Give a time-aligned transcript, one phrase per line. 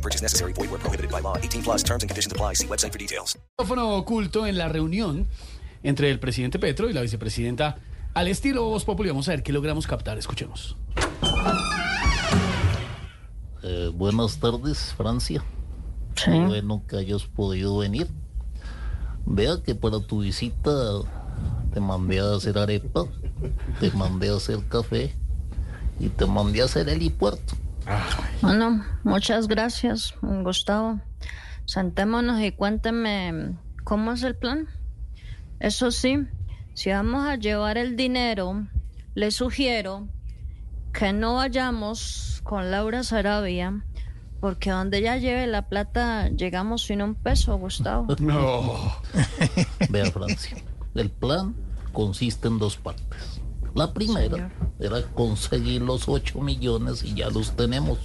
[0.00, 0.54] No purchase necessary.
[0.54, 1.36] Void where prohibited by law.
[1.36, 2.54] 18 plus terms and conditions apply.
[2.54, 3.36] See website for details.
[3.58, 5.28] micrófono oculto en la reunión
[5.82, 7.76] entre el presidente Petro y la vicepresidenta
[8.14, 9.10] al estilo Voz Populi.
[9.10, 10.16] Vamos a ver qué logramos captar.
[10.16, 10.76] Escuchemos.
[13.62, 15.44] Eh, buenas tardes, Francia.
[16.16, 16.30] Sí.
[16.30, 18.08] Qué bueno que hayas podido venir.
[19.26, 20.70] Vea que para tu visita
[21.74, 23.04] te mandé a hacer arepa,
[23.78, 25.14] te mandé a hacer café
[25.98, 27.54] y te mandé a hacer helipuerto.
[28.42, 31.00] Bueno, muchas gracias, Gustavo.
[31.66, 34.66] Sentémonos y cuénteme cómo es el plan.
[35.58, 36.26] Eso sí,
[36.72, 38.66] si vamos a llevar el dinero,
[39.14, 40.08] le sugiero
[40.92, 43.84] que no vayamos con Laura Sarabia,
[44.40, 48.06] porque donde ella lleve la plata llegamos sin un peso, Gustavo.
[48.20, 48.96] No.
[49.90, 50.56] Vea, Francia,
[50.94, 51.54] el plan
[51.92, 53.40] consiste en dos partes.
[53.74, 57.98] La primera era conseguir los 8 millones y ya los tenemos.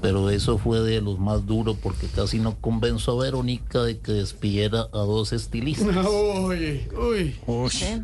[0.00, 4.12] Pero eso fue de los más duros porque casi no convenzo a Verónica de que
[4.12, 5.96] despidiera a dos estilistas.
[6.06, 7.70] Uy, uy.
[7.70, 8.02] Sí,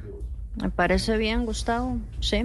[0.60, 2.44] me parece bien, Gustavo, sí.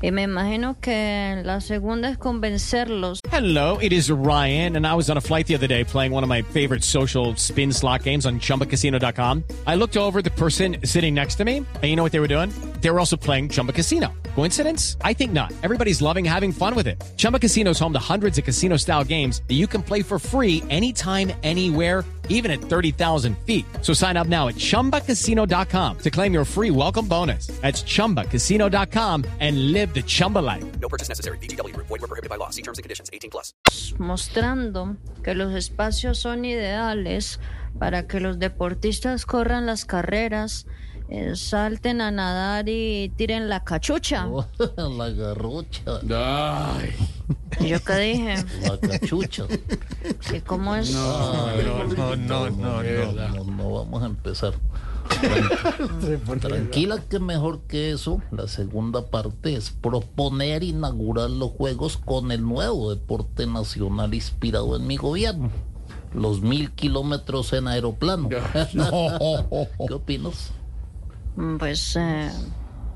[0.00, 5.10] Y me imagino que la segunda es convencerlos Hello, it is Ryan, and I was
[5.10, 8.26] on a flight the other day playing one of my favorite social spin slot games
[8.26, 9.44] on chumbacasino.com.
[9.66, 12.20] I looked over at the person sitting next to me, and you know what they
[12.20, 12.50] were doing?
[12.82, 14.12] They were also playing Chumba Casino.
[14.34, 14.96] Coincidence?
[15.02, 15.52] I think not.
[15.62, 17.02] Everybody's loving having fun with it.
[17.16, 20.18] Chumba Casino is home to hundreds of casino style games that you can play for
[20.18, 23.64] free anytime, anywhere, even at 30,000 feet.
[23.80, 27.46] So sign up now at chumbacasino.com to claim your free welcome bonus.
[27.62, 30.64] That's chumbacasino.com and live the Chumba life.
[30.80, 31.38] No purchase necessary.
[31.38, 31.86] VGW Group.
[31.86, 32.50] Void were prohibited by law.
[32.50, 33.10] See terms and conditions.
[33.12, 33.54] 18 plus.
[33.98, 37.38] mostrando que los espacios son ideales
[37.78, 40.66] para que los deportistas corran las carreras,
[41.14, 44.26] eh, salten a nadar y tiren la cachucha.
[44.76, 46.90] la garrocha, Ay.
[47.60, 48.44] ¿Y ¿Yo qué dije?
[48.62, 49.44] la cachucha.
[50.34, 50.90] ¿Y cómo es?
[50.92, 51.46] No,
[51.86, 54.54] no, no, no, No, no vamos a empezar.
[55.20, 62.32] Tran- Tranquila que mejor que eso, la segunda parte es proponer inaugurar los juegos con
[62.32, 65.50] el nuevo deporte nacional inspirado en mi gobierno.
[66.14, 68.28] Los mil kilómetros en aeroplano.
[69.88, 70.50] ¿Qué opinas?
[71.36, 72.30] Mm, Pues eh,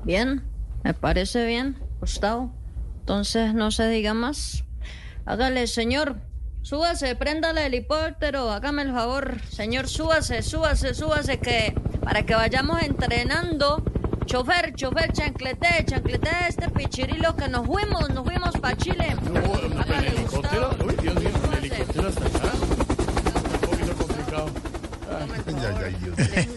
[0.03, 0.43] bien,
[0.83, 2.53] me parece bien, Gustavo.
[2.99, 4.63] Entonces no se diga más.
[5.25, 6.21] Hágale, señor.
[6.61, 9.39] Súbase, préndale el helicóptero, hágame el favor.
[9.49, 13.83] Señor, súbase, súbase, súbase, que para que vayamos entrenando.
[14.25, 19.06] Chofer, chofer, chanclete, chanclete este pichirilo que nos fuimos, nos fuimos para Chile.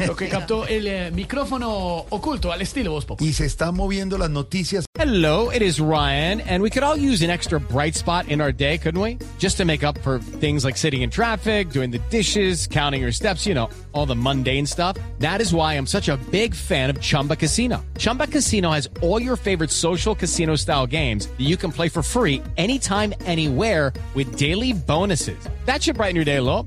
[0.06, 4.30] Lo que captó el eh, micrófono oculto al estilo Voz y se están moviendo las
[4.30, 4.84] noticias.
[4.98, 8.52] Hello, it is Ryan, and we could all use an extra bright spot in our
[8.52, 9.18] day, couldn't we?
[9.38, 13.12] Just to make up for things like sitting in traffic, doing the dishes, counting your
[13.12, 14.96] steps, you know, all the mundane stuff.
[15.20, 17.84] That is why I'm such a big fan of Chumba Casino.
[17.96, 22.02] Chumba Casino has all your favorite social casino style games that you can play for
[22.02, 25.38] free anytime, anywhere with daily bonuses.
[25.66, 26.66] That should brighten your day a little.